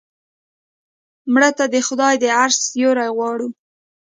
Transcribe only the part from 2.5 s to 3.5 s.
سیوری غواړو